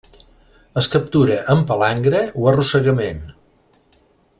Es 0.81 0.87
captura 0.93 1.37
amb 1.55 1.67
palangre 1.73 2.23
o 2.41 2.51
arrossegament. 2.53 3.23